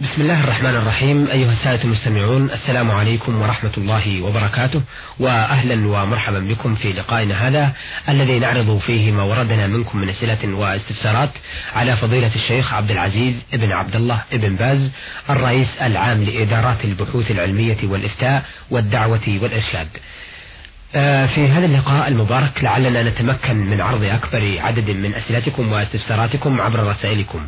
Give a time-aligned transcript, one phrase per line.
[0.00, 4.82] بسم الله الرحمن الرحيم أيها السادة المستمعون السلام عليكم ورحمة الله وبركاته
[5.18, 7.72] وأهلا ومرحبا بكم في لقائنا هذا
[8.08, 11.30] الذي نعرض فيه ما وردنا منكم من أسئلة واستفسارات
[11.74, 14.92] على فضيلة الشيخ عبد العزيز ابن عبد الله ابن باز
[15.30, 19.88] الرئيس العام لإدارات البحوث العلمية والإفتاء والدعوة والإرشاد
[21.34, 27.40] في هذا اللقاء المبارك لعلنا نتمكن من عرض أكبر عدد من أسئلتكم واستفساراتكم عبر رسائلكم.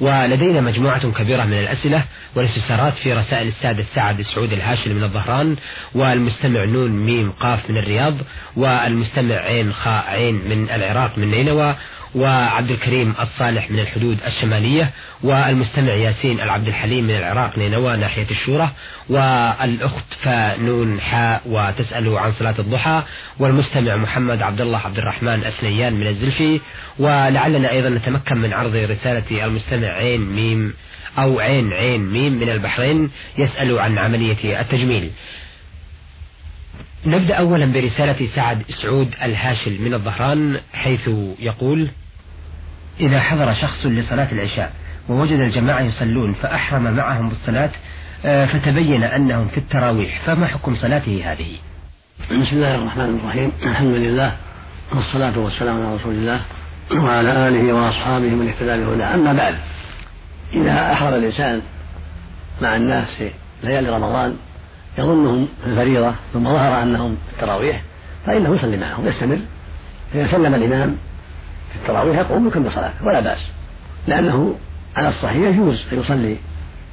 [0.00, 2.04] ولدينا مجموعة كبيرة من الأسئلة
[2.34, 5.56] والاستفسارات في رسائل السادة السعد سعود الهاشل من الظهران
[5.94, 8.14] والمستمع نون ميم قاف من الرياض
[8.56, 11.74] والمستمع عين خاء عين من العراق من نينوى
[12.14, 14.90] وعبد الكريم الصالح من الحدود الشمالية
[15.22, 18.70] والمستمع ياسين العبد الحليم من العراق نينوى ناحية الشورى
[19.08, 23.02] والأخت فنون حاء وتسأل عن صلاة الضحى
[23.38, 26.60] والمستمع محمد عبد الله عبد الرحمن أسنيان من الزلفي
[26.98, 30.74] ولعلنا أيضا نتمكن من عرض رسالة المستمع عين ميم
[31.18, 35.10] أو عين عين ميم من البحرين يسأل عن عملية التجميل.
[37.06, 41.88] نبدأ أولا برسالة سعد سعود الهاشل من الظهران حيث يقول
[43.00, 44.72] إذا حضر شخص لصلاة العشاء
[45.08, 47.70] ووجد الجماعة يصلون فأحرم معهم بالصلاة
[48.24, 51.56] آه، فتبين أنهم في التراويح فما حكم صلاته هذه؟
[52.30, 53.52] بسم الله الرحمن الرحيم.
[53.62, 54.32] الحمد لله
[54.94, 56.40] والصلاة والسلام على رسول الله
[56.92, 59.54] وعلى آله وأصحابه من اهتدى بهداه أما بعد
[60.54, 61.62] إذا أحرم الإنسان
[62.62, 63.30] مع الناس في
[63.62, 64.36] ليالي رمضان
[64.98, 67.82] يظنهم في الفريضة ثم ظهر أنهم في التراويح
[68.26, 69.38] فإنه يصلي معهم يستمر.
[70.12, 70.96] فإذا سلم الإمام
[71.72, 73.38] في التراويح يقوم يكمل صلاته ولا بأس.
[74.06, 74.54] لأنه
[74.96, 76.36] على الصحيح يجوز أن يصلي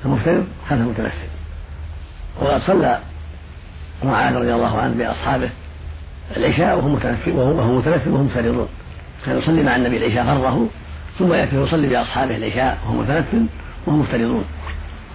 [0.06, 1.28] المفترض خلف المتنفل.
[2.42, 3.00] وقد صلى
[4.04, 5.50] معاذ رضي الله عنه بأصحابه
[6.38, 8.68] العشاء وهم متنفل وهو متنفل وهم مفترضون
[9.26, 10.68] كان يصلي مع النبي العشاء فرضه
[11.20, 13.46] ثم يأتي يصلي بأصحابه العشاء وهم متنفل
[13.88, 14.46] وهم مفترضون.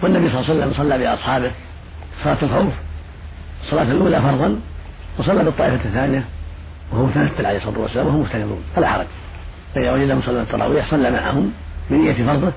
[0.03, 1.51] والنبي صلى الله عليه وسلم صلى بأصحابه
[2.25, 2.73] صلاة الخوف
[3.63, 4.61] الصلاة الأولى فرضا
[5.19, 6.25] وصلى بالطائفة الثانية
[6.93, 8.63] وهو متنفل عليه الصلاة والسلام وهم مفترضون.
[8.77, 9.07] فلا حرج.
[9.75, 11.53] فإذا وجدهم صلى التراويح صلى معهم
[11.91, 12.53] بنية فرضه.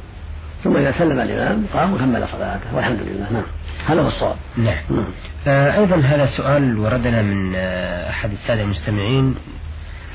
[0.63, 3.31] ثم إذا سلم الإمام قام وكمل صلاته والحمد لله.
[3.31, 3.43] نعم.
[3.87, 4.35] هذا هو الصواب.
[4.57, 5.05] نعم, نعم.
[5.47, 9.35] آه أيضا هذا سؤال وردنا من آه أحد السادة المستمعين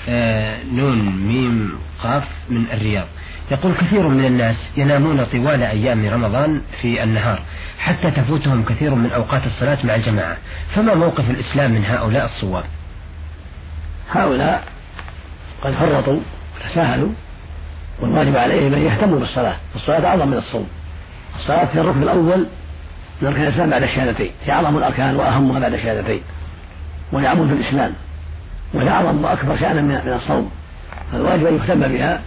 [0.09, 3.07] آه نون ميم قاف من الرياض.
[3.51, 7.43] يقول كثير من الناس ينامون طوال أيام رمضان في النهار
[7.79, 10.37] حتى تفوتهم كثير من أوقات الصلاة مع الجماعة.
[10.75, 12.65] فما موقف الإسلام من هؤلاء الصواب؟
[14.11, 14.65] هؤلاء
[15.63, 16.21] قد فرطوا
[16.61, 17.09] وتساهلوا
[18.01, 20.69] والواجب عليهم أن يهتموا بالصلاة الصلاة أعظم من الصوم.
[21.37, 22.47] الصلاة في الركن الأول
[23.23, 26.21] من أركان الإسلام بعد الشهادتين هي أعظم الأركان وأهمها بعد الشهادتين.
[27.13, 27.93] وهي عمود في الإسلام
[28.75, 30.51] وهي أعظم وأكبر شأنا من الصوم.
[31.13, 32.21] فالواجب أن يهتم بها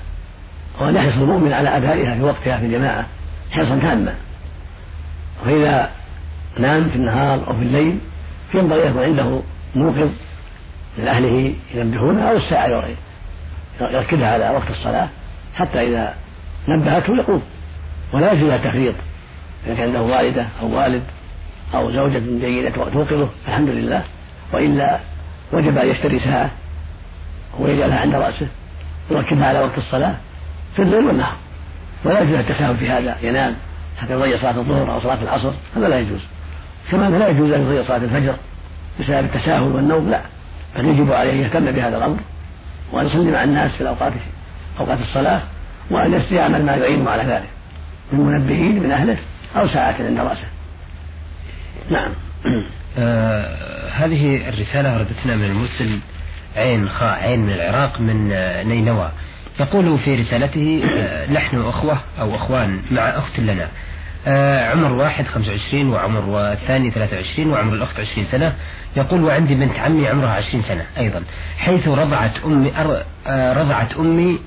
[0.80, 3.06] وأن يحرص المؤمن على أدائها في وقتها في الجماعة
[3.52, 4.16] حرصا تاما.
[5.46, 5.90] فإذا
[6.60, 8.00] نام في النهار أو في الليل
[8.52, 9.42] فينبغي يكون عنده
[9.76, 10.10] موقظ
[10.98, 12.68] من أهله ينبهونه أو الساعة
[13.82, 15.08] يركزها على وقت الصلاة
[15.56, 16.16] حتى إذا
[16.68, 17.42] نبهته يقوم
[18.14, 18.96] ولا يجوز التفريط
[19.66, 21.04] إذا كان عنده والدة أو والد
[21.76, 24.04] أو زوجة جيدة توقظه الحمد لله.
[24.54, 25.00] وإلا
[25.54, 26.52] وجب أن يشتري ساعة
[27.60, 28.48] ويجعلها عند رأسه
[29.12, 30.16] يركبها على وقت الصلاة
[30.76, 31.36] في الليل والنهار.
[32.06, 33.56] ولا يجوز التساهل في هذا ينام
[33.98, 36.22] حتى يضيع صلاة الظهر أو صلاة العصر هذا لا يجوز.
[36.92, 38.36] كما لا يجوز أن يضيع صلاة الفجر
[39.00, 40.22] بسبب التساهل والنوم لا.
[40.76, 42.18] بل يجب عليه أن يهتم بهذا الأمر.
[42.94, 44.14] وأن يصلي مع الناس في الأوقات
[44.80, 45.42] أوقات الصلاة
[45.92, 47.50] وأن يعمل ما يعينه على ذلك.
[48.12, 49.18] من منبهين من أهله
[49.56, 50.48] أو ساعة عند رأسه.
[51.90, 52.12] نعم.
[52.98, 56.00] آه هذه الرسالة وردتنا من المرسل
[56.56, 58.30] عين خاء عين من العراق من
[58.68, 59.12] نينوى.
[59.60, 63.64] يقول في رسالته آه، نحن أخوة أو أخوان مع أخت لنا.
[63.64, 63.70] آه،
[64.72, 68.54] عمر واحد خمسة وعشرين وعمر الثاني ثلاثة وعشرين وعمر الأخت عشرين سنة.
[68.98, 71.24] يقول وعندي بنت عمي عمرها عشرين سنة أيضا
[71.58, 73.04] حيث رضعت أمي أر...
[73.28, 74.40] آه، رضعت أمي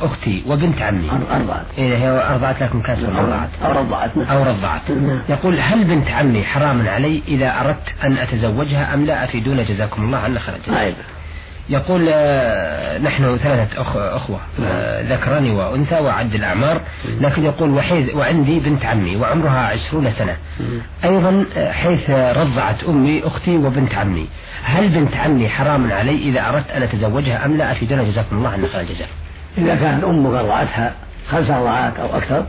[0.00, 1.10] أختي وبنت عمي.
[1.10, 1.66] أرضعت.
[1.78, 3.48] إيه هي أرضعت لكن كانت رضعت.
[3.64, 4.10] أو رضعت.
[4.18, 4.90] أو رضعت.
[4.90, 5.20] نعم.
[5.28, 10.18] يقول هل بنت عمي حرام علي إذا أردت أن أتزوجها أم لا؟ أفيدون جزاكم الله
[10.18, 10.58] عنا خيرا
[11.68, 16.80] يقول آه، نحن ثلاثة أخ أخوة آه، ذكران وأنثى وعد الأعمار
[17.20, 20.36] لكن يقول وحيث وعندي بنت عمي وعمرها عشرون سنة.
[21.04, 24.26] أيضا آه، حيث رضعت أمي أختي وبنت عمي.
[24.64, 28.68] هل بنت عمي حرام علي إذا أردت أن أتزوجها أم لا؟ أفيدنا جزاكم الله عنا
[28.68, 29.08] خير الجزاء.
[29.58, 30.92] إذا كانت أمك رضعتها
[31.28, 32.46] خمس رضعات أو أكثر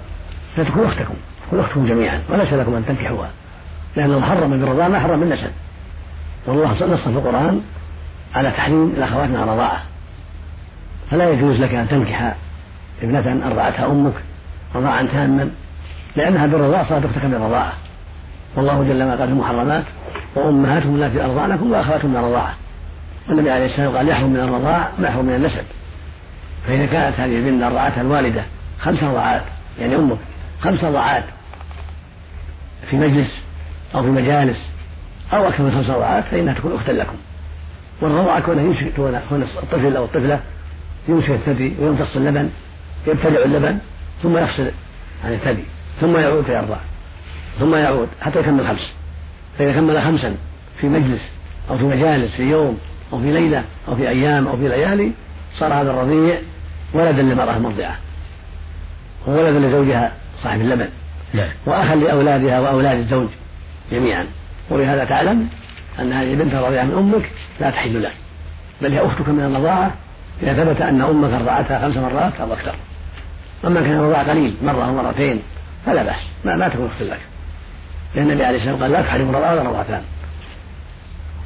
[0.58, 1.14] فتكون أختكم
[1.48, 3.30] تكون أختكم جميعا وليس لكم أن تنكحوها.
[3.96, 5.52] لأن الله حرم بالرضاعة ما حرم بالنسب
[6.48, 7.62] والله نص في القرآن
[8.36, 9.84] على تحريم الأخوات مع الرضاعة.
[11.12, 12.36] فلا يجوز لك أن تنكح
[13.04, 14.14] ابنة أرضعتها أمك
[14.76, 15.50] رضاعا تاما
[16.16, 17.74] لأنها بالرضاعة صارت أختك بالرضاعة.
[18.56, 19.84] والله جل وعلا قال في المحرمات
[20.36, 22.54] وأمهاتهم التي أرضعنكم وأخواتهم من الرضاعة.
[23.30, 25.64] والنبي عليه السلام قال يحرم من الرضاعة ما يحرم من النسب.
[26.68, 28.44] فإذا كانت هذه البنت رضعتها الوالدة
[28.80, 29.42] خمس رضعات
[29.80, 30.18] يعني أمك
[30.62, 31.24] خمس رضعات
[32.90, 33.44] في مجلس
[33.96, 34.58] أو في مجالس
[35.34, 37.16] أو أكثر من خمس رضعات فإنها تكون أختا لكم.
[38.02, 38.92] والرضعة كونه يمسك
[39.30, 40.40] كون الطفل أو الطفلة
[41.08, 42.50] يمسك الثدي ويمتص اللبن
[43.08, 43.78] يبتلع اللبن
[44.24, 44.72] ثم يفصل
[45.24, 45.64] عن الثدي
[46.02, 46.78] ثم يعود فيرضع
[47.60, 48.92] ثم يعود حتى يكمل خمس
[49.58, 50.36] فإذا كمل خمسا
[50.82, 51.22] في مجلس
[51.70, 52.78] أو في مجالس في يوم
[53.14, 55.12] أو في ليلة أو في أيام أو في ليالي
[55.60, 56.38] صار هذا الرضيع
[56.94, 57.96] ولدا للمرأة المرضعة
[59.28, 60.12] وولدا لزوجها
[60.44, 60.90] صاحب اللبن
[61.34, 61.50] نعم.
[61.66, 63.28] وأخا لأولادها وأولاد الزوج
[63.92, 64.26] جميعا
[64.70, 65.48] ولهذا تعلم
[66.00, 67.30] أن هذه البنت الرضيعة من أمك
[67.60, 68.14] لا تحل لك
[68.82, 69.92] بل هي أختك من الرضاعة
[70.44, 72.76] إذا ثبت أن أمك رضعتها خمس مرات أو أكثر.
[73.66, 75.42] أما كان الرضاعة قليل مرة أو مرتين
[75.86, 76.20] فلا بأس.
[76.46, 77.20] ما, ما تكون أخت لك.
[78.16, 80.02] لأن النبي عليه الصلاة والسلام قال لا تحرم الرضاعة ولا رضعتان.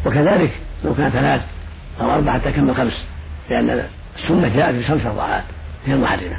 [0.05, 0.51] وكذلك
[0.85, 1.41] لو كان ثلاث
[2.01, 3.05] أو أربع حتى يكمل خمس
[3.49, 3.85] لأن
[4.23, 5.43] السنة جاءت في خمس رضعات
[5.85, 6.37] هي المحرمة.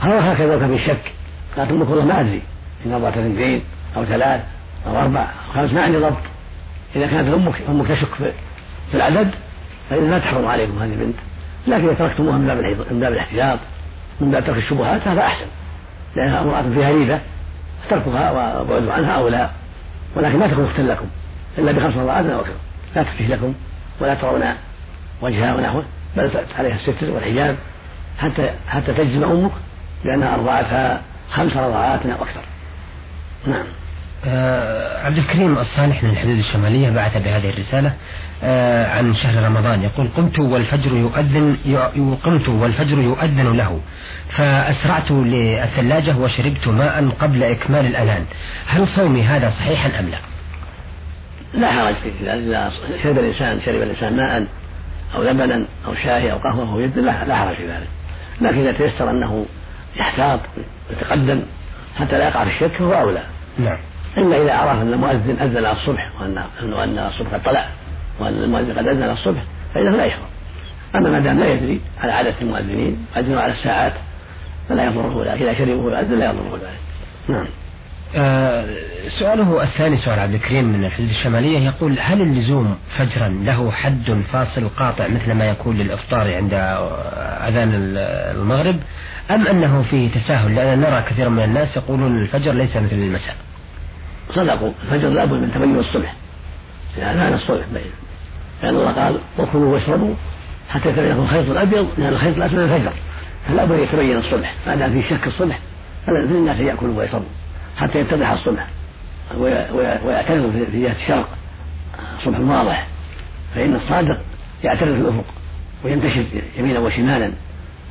[0.00, 1.12] هكذا لو كان في شك
[1.56, 2.42] قالت أمك والله ما أدري
[2.86, 3.62] إن رضعت اثنتين
[3.96, 4.40] أو ثلاث
[4.86, 6.31] أو أربع أو خمس ما عندي ضبط.
[6.96, 8.14] إذا كانت أمك أمك تشك
[8.90, 9.30] في العدد
[9.90, 11.16] فإذا لا تحرم عليكم هذه البنت.
[11.66, 13.58] لكن إذا تركتموها من باب من باب الاحتياط
[14.20, 15.46] من باب ترك الشبهات هذا أحسن.
[16.16, 17.20] لأنها امرأة فيها ريبة
[17.90, 18.30] تركها
[18.60, 19.50] وبعد عنها أولى
[20.16, 21.06] ولكن لا تكون أختا لكم
[21.58, 22.52] إلا بخمس رضعات أو أكثر.
[22.96, 23.54] لا تفتح لكم
[24.00, 24.44] ولا ترون
[25.22, 25.84] وجهها ونحوه
[26.16, 27.56] بل عليها الستر والحجاب
[28.18, 29.52] حتى حتى تجزم أمك
[30.04, 32.40] بأنها أرضعتها خمس رضعات أو أكثر.
[33.46, 33.64] نعم.
[34.26, 37.92] آه عبد الكريم الصالح من الحدود الشمالية بعث بهذه الرسالة
[38.42, 39.82] آه عن شهر رمضان.
[39.82, 41.56] يقول قمت والفجر يؤذن
[42.24, 43.80] قمت والفجر يؤذن له
[44.28, 48.24] فأسرعت للثلاجة وشربت ماء قبل إكمال الأذان.
[48.66, 50.18] هل صومي هذا صحيحا أم لا؟
[51.54, 52.72] لا حرج فيه إذا
[53.02, 54.46] شرب الإنسان شرب الإنسان ماء
[55.14, 57.88] أو لبنا أو شاي أو قهوة أو يد لا حرج في ذلك.
[58.40, 59.46] لكن إذا تيسر أنه
[59.96, 60.40] يحتاط
[60.90, 61.42] ويتقدم
[61.96, 63.22] حتى لا يقع في الشك فهو أولى.
[63.58, 63.78] نعم.
[64.18, 67.66] إلا إذا عرف أن المؤذن أذن الصبح وأن أن الصبح طلع
[68.20, 69.42] وأن المؤذن قد أذن الصبح
[69.74, 70.32] فإنه لا يشرب
[70.94, 73.92] أما ما دام لا يدري على عادة المؤذنين أذنوا على الساعات
[74.68, 75.42] فلا يضره ذلك.
[75.42, 76.78] إذا شربه ويؤذن لا يضره ذلك.
[77.28, 77.46] نعم.
[78.16, 78.64] آه
[79.18, 84.68] سؤاله الثاني سؤال عبد الكريم من الحدود الشمالية يقول هل اللزوم فجرا له حد فاصل
[84.68, 86.54] قاطع مثل ما يكون للإفطار عند
[87.48, 87.70] أذان
[88.36, 88.76] المغرب
[89.30, 93.36] أم أنه فيه تساهل؟ لأننا نرى كثيرا من الناس يقولون الفجر ليس مثل المساء.
[94.30, 94.72] صدقوا.
[94.84, 96.14] الفجر لابد من تبين الصبح
[96.98, 97.90] يعني أذان الصبح بين.
[98.62, 100.14] لأن الله قال وكلوا واشربوا
[100.68, 102.92] حتى يتبين الخيط الأبيض من الخيط الأسود الفجر.
[103.48, 104.54] فلا بد يتبين الصبح.
[104.66, 105.58] ما دام في شك الصبح
[106.06, 107.28] فالناس يأكلوا ويشربوا
[107.76, 108.66] حتى يتضح الصبح.
[110.04, 111.28] ويعترض في جهة الشرق
[112.24, 112.86] صبح واضح.
[113.54, 114.20] فإن الصادق
[114.64, 115.24] يعترض في الأفق
[115.84, 116.24] وينتشر
[116.58, 117.32] يمينا وشمالا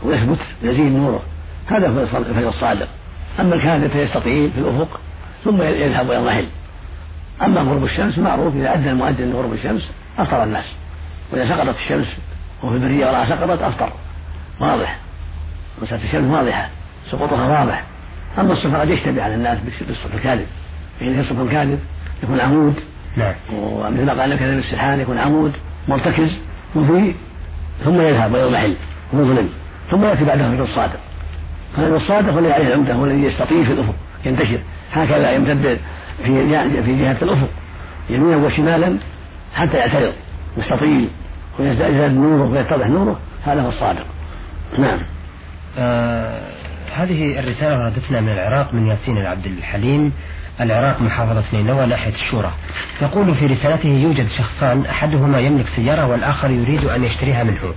[0.04, 1.22] ويثبت يزيد نوره.
[1.68, 2.88] هذا هو الفجر الصادق.
[3.40, 5.00] أما الكاذب فيستطيل في الأفق
[5.44, 6.48] ثم يذهب ويضمحل
[7.42, 10.66] أما غروب الشمس معروف إذا أذن المؤذن غروب الشمس أفطر الناس.
[11.32, 12.08] وإذا سقطت الشمس
[12.64, 13.94] وفي البرية ولا سقطت أفطر.
[14.60, 14.98] واضح.
[15.82, 16.70] مسألة الشمس واضحة.
[17.12, 17.84] سقوطها واضح.
[18.40, 20.48] أما الصبح قد يشتبه على الناس بالصبح الكاذب.
[21.00, 21.80] فإن الصبح الكاذب
[22.24, 22.76] يكون عمود.
[23.18, 23.34] نعم.
[23.54, 25.52] ومثل ما قال كذب السرحان يكون عمود
[25.88, 26.40] مرتكز
[26.76, 27.16] مضيء
[27.84, 28.76] ثم يذهب ويضمحل
[29.14, 29.50] مظلم
[29.92, 31.00] ثم يأتي بعده الفجر الصادق.
[31.76, 33.94] فالفجر الصادق هو الذي عليه العمدة هو الذي يستطيل في الأفق.
[34.26, 34.60] ينتشر.
[34.92, 35.80] هكذا يمتد
[36.24, 37.50] في في جهة الأفق
[38.10, 38.98] يمينا وشمالا
[39.56, 40.14] حتى يعترض
[40.58, 41.08] يستطيل
[41.60, 44.06] ويزداد نوره ويتضح نوره هذا هو الصادق.
[44.78, 45.00] نعم.
[45.78, 46.42] آه
[46.96, 50.14] هذه الرسالة وردتنا من العراق من ياسين العبد الحليم.
[50.62, 52.52] العراق محافظة نينوى ناحية الشورى.
[53.02, 57.74] يقول في رسالته يوجد شخصان أحدهما يملك سيارة والآخر يريد أن يشتريها منه.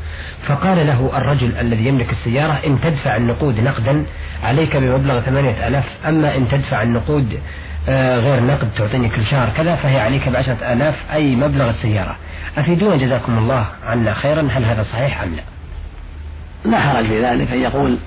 [0.46, 4.04] فقال له الرجل الذي يملك السيارة إن تدفع النقود نقدا
[4.44, 7.38] عليك بمبلغ ثمانية ألاف أما إن تدفع النقود
[7.88, 12.16] آه، غير نقد تعطيني كل شهر كذا فهي عليك بعشرة آلاف أي مبلغ السيارة.
[12.58, 15.42] أفيدونا جزاكم الله عنا خيرا هل هذا صحيح أم لا؟
[16.70, 17.98] لا حرج في ذلك أن يقول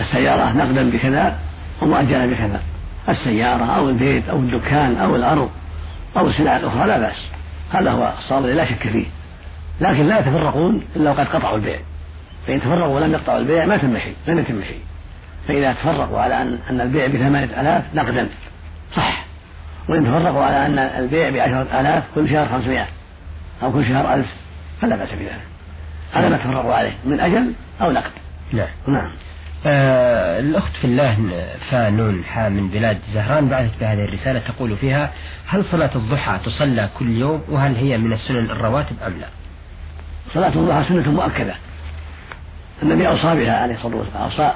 [0.00, 1.38] السيارة نقدا بكذا
[1.82, 2.60] ومؤجلة بكذا.
[3.08, 5.50] السيارة أو البيت أو الدكان أو الأرض
[6.16, 7.26] أو السلع الأخرى لا بأس.
[7.72, 9.06] هذا هو الصواب لا شك فيه.
[9.80, 11.80] لكن لا يتفرقون إلا وقد قطعوا البيع.
[12.46, 14.80] فإن تفرقوا ولم يقطعوا البيع ما تم شيء لم يتم شيء.
[15.48, 18.28] فإذا تفرقوا على أن أن البيع بثمانية آلاف نقدا
[18.92, 19.24] صح.
[19.88, 22.86] وإن تفرقوا على أن البيع بعشرة آلاف كل شهر خمسمائة
[23.62, 24.26] أو كل شهر ألف
[24.80, 25.42] فلا بأس بذلك.
[26.12, 28.10] هذا ما تفرقوا عليه من أجل أو نقد.
[28.52, 28.68] نعم.
[28.86, 29.10] نعم.
[29.66, 31.16] آه الأخت في الله
[31.70, 35.12] فانون حا من بلاد زهران بعثت بهذه الرسالة تقول فيها
[35.46, 39.28] هل صلاة الضحى تصلى كل يوم؟ وهل هي من السنن الرواتب أم لا؟
[40.34, 41.54] صلاة الضحى سنة مؤكدة.
[42.82, 44.52] النبي أوصى بها عليه الصلاة والسلام أوصى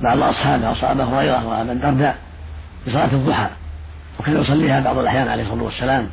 [0.00, 2.16] بعض أصحابه أوصى أبا هريرة وأبا الدرداء
[2.86, 3.48] بصلاة الضحى
[4.20, 6.08] وكان يصليها بعض الأحيان عليه الصلاة والسلام.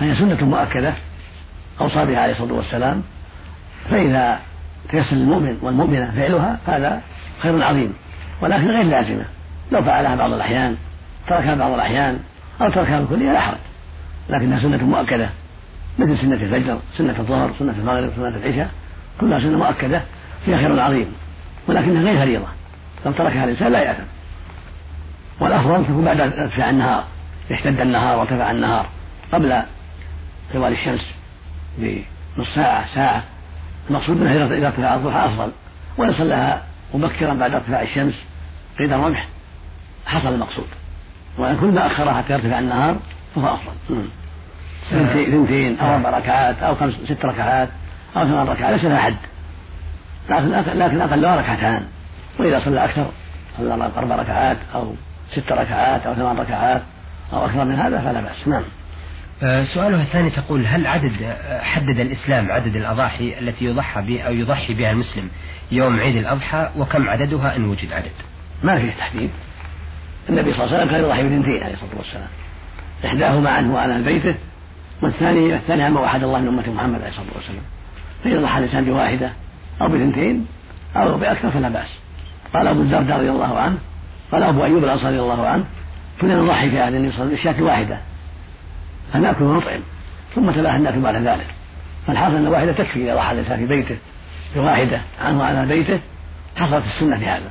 [0.00, 0.94] فهي سنة مؤكدة
[1.80, 3.02] أوصى بها عليه الصلاة والسلام.
[3.90, 4.38] فإذا
[4.90, 7.00] تيسر للمؤمن والمؤمنة فعلها هذا
[7.42, 7.92] خير عظيم.
[8.40, 9.24] ولكن غير لازمة.
[9.72, 10.76] لو فعلها بعض الأحيان
[11.28, 12.18] تركها بعض الأحيان
[12.60, 13.58] أو تركها بالكلية لا حرج
[14.30, 15.28] لكنها سنة مؤكدة.
[15.98, 18.70] مثل سنة الفجر سنة الظهر سنة المغرب سنة العشاء
[19.20, 20.02] كلها سنة مؤكدة.
[20.44, 21.12] فيها خير عظيم.
[21.68, 22.46] ولكنها غير فريضة.
[23.06, 24.02] لو تركها الإنسان لا يأثم.
[25.40, 27.04] والأفضل تكون بعد ارتفاع النهار.
[27.50, 28.86] اشتد النهار وارتفع النهار.
[29.32, 29.62] قبل
[30.54, 31.14] زوال الشمس.
[31.78, 33.22] بنص ساعة ساعة.
[33.90, 35.52] المقصود أنها اذا ارتفع الضحى أفضل.
[35.98, 36.62] وإن صلاها
[36.94, 38.14] مبكرا بعد ارتفاع الشمس
[38.78, 39.28] قيد الرمح
[40.06, 40.66] حصل المقصود.
[41.38, 42.96] وإن كل ما أخرها حتى يرتفع النهار
[43.34, 43.72] فهو أفضل.
[44.92, 47.68] اثنتين أو أربع ركعات أو خمس ست ركعات
[48.16, 49.16] أو ثمان ركعات ليس لها حد.
[50.30, 51.86] لكن لكن اقلها ركعتان.
[52.40, 53.06] وإذا صلى أكثر
[53.58, 54.94] صلى أربع ركعات أو
[55.30, 56.82] ست ركعات أو ثمان ركعات
[57.32, 58.48] أو أكثر من هذا فلا بأس.
[58.48, 58.62] نعم.
[59.74, 64.74] سؤالها الثاني تقول هل عدد آه، حدد الإسلام عدد الأضاحي التي يضحى بها أو يضحي
[64.74, 65.28] بها المسلم
[65.72, 68.10] يوم عيد الأضحى وكم عددها إن وجد عدد؟
[68.62, 69.30] ما فيه تحديد.
[70.28, 72.28] النبي صلى الله عليه وسلم كان يضحي باثنتين عليه الصلاة والسلام.
[73.04, 74.34] إحداهما عنه وعن بيته
[75.02, 77.62] والثاني الثاني عما وحد الله من أمة محمد عليه الصلاة والسلام.
[78.24, 79.32] فإذا ضحى الإنسان بواحدة
[79.80, 80.46] أو باثنتين
[80.96, 81.98] أو بأكثر فلا بأس.
[82.54, 83.78] قال أبو الدرداء رضي الله عنه
[84.32, 85.64] قال أبو أيوب الأنصاري رضي الله عنه
[86.20, 87.98] كنا نضحي في عهد النبي صلى الله عليه وسلم واحدة
[89.12, 89.80] فناكل ونطعم
[90.34, 91.46] ثم تباهى الناس بعد ذلك.
[92.06, 93.96] فالحاصل أن واحدة تكفي إذا ضحى الإنسان في بيته
[94.54, 96.00] بواحده عنه وعن بيته
[96.56, 97.50] حصلت السنة في هذا.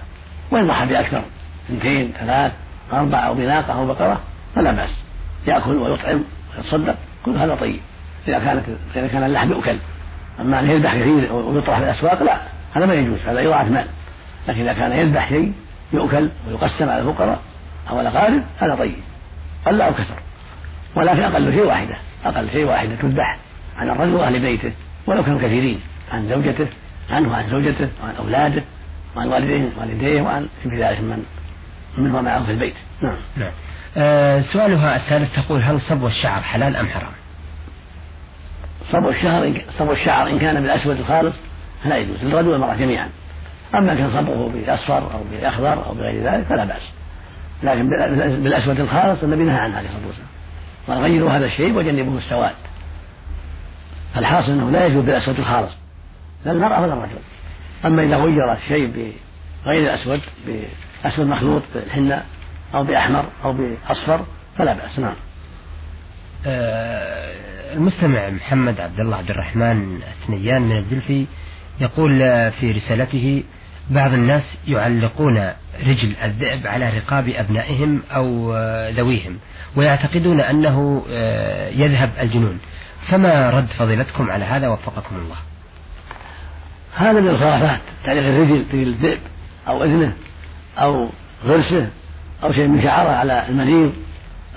[0.51, 1.21] وإن ضحى بأكثر
[1.69, 2.51] اثنتين ثلاث
[2.93, 4.21] أربع أو بناقة أو بقرة
[4.55, 4.89] فلا بأس.
[5.47, 6.23] يأكل ويطعم
[6.57, 7.79] ويتصدق كل هذا طيب.
[8.27, 8.63] إذا كانت
[8.95, 9.77] إذا كان اللحم يؤكل
[10.39, 12.37] أما أن يذبح كثير ويطرح في الأسواق لا.
[12.73, 13.85] هذا ما يجوز هذا اضاعه مال.
[14.47, 15.53] لكن إذا كان يذبح شيء
[15.93, 17.39] يؤكل ويقسم على الفقراء
[17.89, 18.95] أو الاقارب هذا طيب.
[19.65, 20.15] قل أو كثر.
[20.95, 21.95] ولكن أقل شيء واحدة.
[22.25, 23.37] أقل شيء واحدة تذبح
[23.77, 24.71] عن الرجل وأهل بيته
[25.07, 25.79] ولو كانوا كثيرين
[26.11, 26.67] عن زوجته
[27.09, 28.63] عنه وعن زوجته وعن أولاده
[29.15, 31.23] وعن والديه والديه وعن في ذلك من
[31.97, 32.73] من هو معه في البيت.
[33.01, 33.15] نعم.
[33.37, 33.51] نعم.
[33.97, 37.11] أه سؤالها الثالث تقول هل صبو الشعر حلال أم حرام؟
[38.91, 41.35] صبو الشعر صبو الشعر إن كان بالأسود الخالص
[41.83, 43.09] فلا يجوز للرجل والمرأة جميعا.
[43.75, 46.91] أما كان صبغه بأصفر أو بأخضر أو بغير ذلك فلا بأس.
[47.63, 47.89] لكن
[48.43, 50.27] بالأسود الخالص النبي نهى عنه عليه الصلاة والسلام
[50.87, 52.55] وغيروا هذا الشيء وجنبوه السواد.
[54.13, 55.71] فالحاصل أنه لا يجوز بالأسود الخالص.
[56.45, 57.19] لا المرأة ولا الرجل.
[57.85, 59.13] أما إذا غير الشيء
[59.65, 60.21] بغير الأسود
[61.03, 62.23] بأسود مخلوط بالحنة
[62.73, 64.25] أو بأحمر أو بأصفر
[64.57, 64.99] فلا بأس.
[64.99, 65.15] نعم.
[66.45, 71.25] آه، المستمع محمد عبد الله عبد الرحمن الثنيان من الزلفي
[71.81, 72.19] يقول
[72.51, 73.43] في رسالته
[73.91, 75.37] بعض الناس يعلقون
[75.87, 78.55] رجل الذئب على رقاب أبنائهم أو
[78.89, 79.37] ذويهم
[79.75, 82.59] ويعتقدون أنه آه، يذهب الجنون.
[83.07, 85.35] فما رد فضيلتكم على هذا وفقكم الله؟
[86.95, 89.19] هذا من الخرافات تعليق الرجل رجل الذئب
[89.67, 90.13] أو إذنه
[90.77, 91.09] أو
[91.45, 91.87] غرسه
[92.43, 93.93] أو شيء من شعره على المريض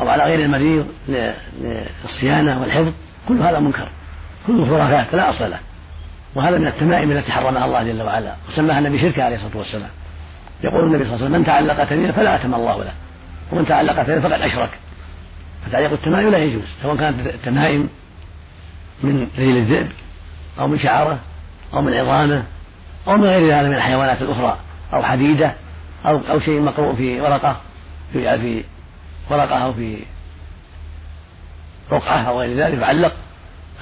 [0.01, 2.93] أو على غير المريض للصيانة والحفظ
[3.29, 3.89] كل هذا منكر
[4.47, 5.59] كله خرافات لا أصل له.
[6.35, 9.91] وهذا من التمائم التي حرمها الله جل وعلا وسماها النبي شركا عليه الصلاة والسلام.
[10.65, 12.93] يقول النبي صلى الله عليه وسلم من تعلق تميما فلا أتم الله له
[13.53, 14.71] ومن تعلق تميما فقد أشرك.
[15.67, 17.89] فتعليق التمائم لا يجوز سواء كانت التمائم
[19.03, 19.89] من رجل الذئب
[20.59, 21.19] أو من شعرة
[21.75, 22.45] أو من عظامة
[23.09, 24.59] أو من غير ذلك من الحيوانات الأخرى
[24.93, 25.55] أو حديدة
[26.07, 27.57] أو أو شيء مقروء في ورقة
[28.13, 28.65] في في
[29.31, 29.99] ورقة أو في
[31.93, 33.13] رقعة أو غير ذلك يعلق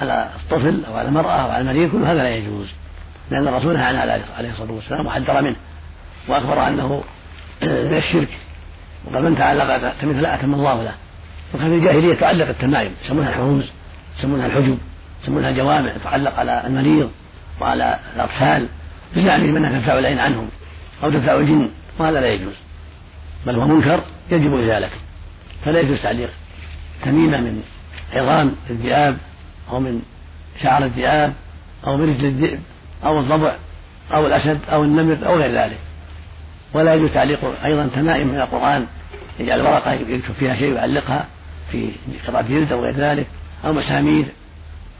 [0.01, 2.67] على الطفل أو على المرأة أو على المريض كل هذا لا يجوز
[3.31, 3.99] لأن الرسول نهى عنه
[4.37, 5.55] عليه الصلاة والسلام وحذر منه
[6.27, 7.03] وأخبر أنه
[7.61, 8.29] من الشرك.
[9.05, 10.93] وقال من تعلق مثل أتم الله له.
[11.53, 13.63] وكان في الجاهلية تعلق التمائم يسمونها الحروز
[14.19, 14.77] يسمونها الحجب
[15.23, 17.11] يسمونها الجوامع تعلق على المريض
[17.61, 18.67] وعلى الأطفال
[19.15, 20.49] بزعمهم أنها تدفع العين عنهم
[21.03, 21.69] أو تدفع الجن
[21.99, 22.53] وهذا لا يجوز.
[23.45, 23.99] بل هو منكر
[24.31, 24.97] يجب إزالته.
[25.65, 26.29] فلا يجوز تعليق
[27.03, 27.63] تميمة من
[28.13, 29.17] عظام الذئاب
[29.71, 30.01] أو من
[30.61, 31.33] شعر الذئاب
[31.87, 32.59] أو من رجل الذئب
[33.03, 33.55] أو الضبع
[34.13, 35.77] أو الأسد أو النمر أو غير ذلك.
[36.73, 38.87] ولا يجوز تعليق أيضا تمائم من القرآن
[39.39, 41.25] يجعل ورقة يكتب فيها شيء ويعلقها
[41.71, 41.91] في
[42.27, 43.27] قطعة جلد أو غير ذلك
[43.65, 44.25] أو مسامير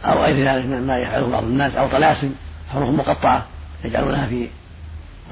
[0.06, 2.32] أو غير ذلك مما يفعله بعض الناس أو طلاسم
[2.70, 3.46] حروف مقطعة
[3.86, 4.48] يجعلونها في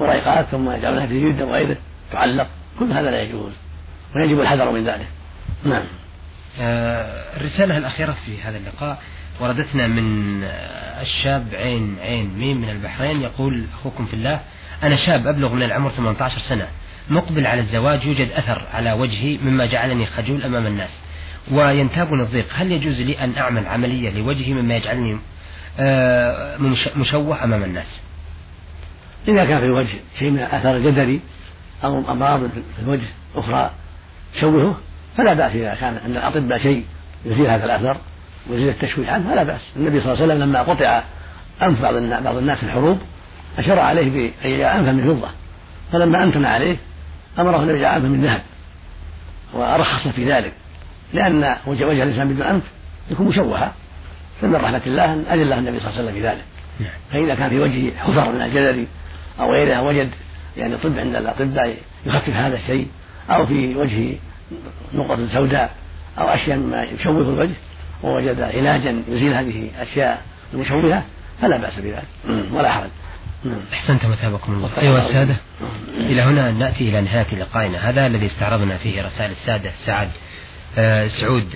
[0.00, 1.76] وريقات ثم يجعلونها في جلد وغيره
[2.12, 2.46] تعلق.
[2.78, 3.52] كل هذا لا يجوز
[4.16, 5.06] ويجب الحذر من ذلك.
[5.64, 5.82] نعم.
[6.60, 8.98] آه الرسالة الأخيرة في هذا اللقاء
[9.40, 10.40] وردتنا من
[11.00, 14.40] الشاب عين عين ميم من البحرين يقول أخوكم في الله
[14.82, 16.66] أنا شاب أبلغ من العمر 18 سنة
[17.10, 20.90] مقبل على الزواج يوجد أثر على وجهي مما جعلني خجول أمام الناس
[21.50, 25.18] وينتابني الضيق هل يجوز لي أن أعمل عملية لوجهي مما يجعلني
[25.78, 26.56] آه،
[26.96, 28.00] مشوه أمام الناس؟
[29.28, 31.20] إذا كان في الوجه شيء من أثر الجدري
[31.84, 33.70] أو أمراض في الوجه أخرى
[34.34, 34.80] تشوهه
[35.16, 36.84] فلا بأس إذا كان عند الأطباء شيء
[37.24, 37.96] يزيل هذا الأثر.
[38.50, 39.60] ويزيل التشويه عنه فلا بأس.
[39.76, 41.02] النبي صلى الله عليه وسلم لما قطع
[41.62, 41.82] أنف
[42.24, 42.98] بعض الناس في الحروب
[43.58, 45.28] أشار عليه بأن يجعل أنفا من فضة.
[45.92, 46.76] فلما أنتن عليه
[47.38, 48.42] أمره النبي يجعل أنفا من ذهب.
[49.54, 50.52] ورخص في ذلك.
[51.14, 52.62] لأن وجه, وجه الإنسان بدون أنف
[53.10, 53.72] يكون مشوها
[54.40, 56.44] فمن رحمة الله أن الله النبي صلى الله عليه وسلم في ذلك.
[57.12, 58.86] فإذا كان في وجهه حفر من الجدري
[59.40, 60.10] أو غيرها وجد
[60.56, 62.86] يعني طب عند الأطباء يخفف هذا الشيء
[63.30, 64.14] أو في وجهه
[64.94, 65.74] نقطة سوداء
[66.18, 67.54] أو أشياء مما يشوه الوجه
[68.02, 70.22] ووجد علاجا يزيل هذه الأشياء
[70.54, 71.04] المشوهة
[71.42, 72.04] فلا بأس بذلك.
[72.52, 72.90] ولا حرج
[73.72, 74.70] أحسنت مثابكم الله.
[74.78, 75.36] أيها السادة.
[75.88, 77.90] إلى هنا نأتي إلى نهاية لقائنا.
[77.90, 80.08] هذا الذي استعرضنا فيه رسائل السادة سعد.
[80.78, 81.46] آه، سعود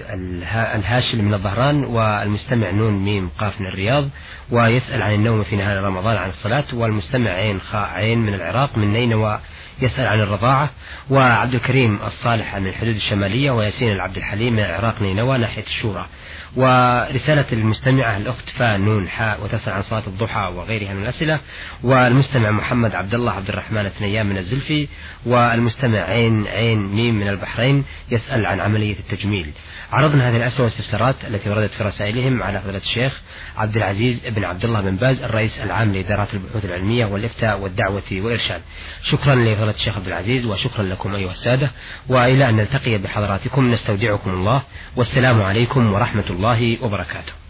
[0.75, 4.09] الهاشمي من الظهران والمستمع نون ميم قاف من الرياض
[4.51, 8.93] ويسأل عن النوم في نهار رمضان عن الصلاة والمستمع عين خاء عين من العراق من
[8.93, 9.41] نينوى
[9.83, 10.71] يسأل عن الرضاعة
[11.11, 16.07] وعبد الكريم الصالح عن الحدود الشمالية وياسين العبد الحليم من العراق نينوى ناحية الشورى.
[16.57, 21.41] ورسالة المستمعة الأخت فاء نون حاء وتسأل عن صلاة الضحى وغيرها من الأسئلة.
[21.83, 24.89] والمستمع محمد عبد الله عبد الرحمن الثنيان من الزلفي.
[25.27, 29.51] والمستمع عين عين ميم من البحرين يسأل عن عملية التجميل.
[29.93, 33.21] عرضنا هذه الأسئلة والاستفسارات التي وردت في رسائلهم على فضيلة الشيخ
[33.57, 38.61] عبد العزيز بن عبد الله بن باز الرئيس العام لإدارات البحوث العلمية والإفتاء والدعوة والإرشاد.
[39.03, 41.71] شكرا لفضيلة الشيخ عبد العزيز وشكرا لكم أيها السادة.
[42.09, 44.63] وإلى أن نلتقي بحضراتكم نستودعكم الله.
[44.97, 47.46] والسلام عليكم ورحمة الله وبركاته.